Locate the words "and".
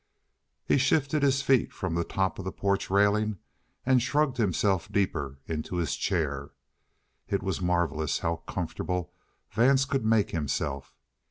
3.85-4.01